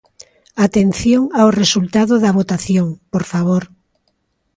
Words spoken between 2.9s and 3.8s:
por favor.